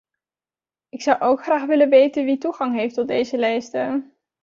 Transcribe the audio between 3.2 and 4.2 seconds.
lijsten.